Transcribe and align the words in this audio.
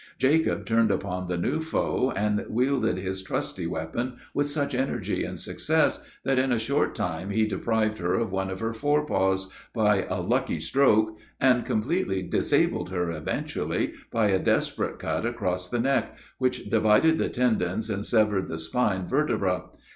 Jacob 0.17 0.65
turned 0.65 0.89
upon 0.89 1.27
the 1.27 1.37
new 1.37 1.61
foe, 1.61 2.09
and 2.15 2.43
wielded 2.49 2.97
his 2.97 3.21
trusty 3.21 3.67
weapon 3.67 4.15
with 4.33 4.47
such 4.49 4.73
energy 4.73 5.23
and 5.23 5.39
success, 5.39 6.03
that 6.23 6.39
in 6.39 6.51
a 6.51 6.57
short 6.57 6.95
time 6.95 7.29
he 7.29 7.45
deprived 7.45 7.99
her 7.99 8.15
of 8.15 8.31
one 8.31 8.49
of 8.49 8.61
her 8.61 8.73
fore 8.73 9.05
paws 9.05 9.51
by 9.75 10.03
a 10.09 10.19
lucky 10.19 10.59
stroke, 10.59 11.15
and 11.39 11.67
completely 11.67 12.23
disabled 12.23 12.89
her, 12.89 13.11
eventually, 13.11 13.93
by 14.09 14.29
a 14.29 14.39
desperate 14.39 14.97
cut 14.97 15.23
across 15.23 15.69
the 15.69 15.79
neck, 15.79 16.17
which 16.39 16.67
divided 16.67 17.19
the 17.19 17.29
tendons 17.29 17.87
and 17.87 18.03
severed 18.03 18.47
the 18.47 18.57
spinal 18.57 19.05
vertebrae. 19.05 19.61